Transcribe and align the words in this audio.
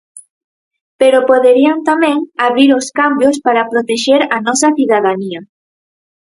Pero 1.01 1.27
poderían 1.31 1.77
tamén 1.89 2.17
abrir 2.47 2.69
os 2.79 2.87
cambios 2.99 3.35
para 3.45 3.67
protexer 3.71 4.21
a 4.35 4.37
nosa 4.47 4.69
cidadanía. 4.77 5.41